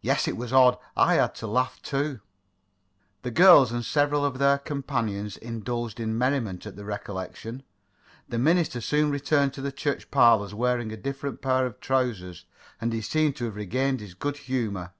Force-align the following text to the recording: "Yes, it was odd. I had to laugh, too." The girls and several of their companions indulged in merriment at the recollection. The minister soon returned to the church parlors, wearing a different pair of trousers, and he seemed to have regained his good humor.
"Yes, 0.00 0.26
it 0.26 0.36
was 0.36 0.52
odd. 0.52 0.76
I 0.96 1.14
had 1.14 1.36
to 1.36 1.46
laugh, 1.46 1.80
too." 1.80 2.18
The 3.22 3.30
girls 3.30 3.70
and 3.70 3.84
several 3.84 4.24
of 4.24 4.38
their 4.38 4.58
companions 4.58 5.36
indulged 5.36 6.00
in 6.00 6.18
merriment 6.18 6.66
at 6.66 6.74
the 6.74 6.84
recollection. 6.84 7.62
The 8.28 8.40
minister 8.40 8.80
soon 8.80 9.12
returned 9.12 9.54
to 9.54 9.60
the 9.60 9.70
church 9.70 10.10
parlors, 10.10 10.52
wearing 10.52 10.90
a 10.90 10.96
different 10.96 11.42
pair 11.42 11.64
of 11.64 11.78
trousers, 11.78 12.44
and 12.80 12.92
he 12.92 13.00
seemed 13.00 13.36
to 13.36 13.44
have 13.44 13.54
regained 13.54 14.00
his 14.00 14.14
good 14.14 14.36
humor. 14.36 14.94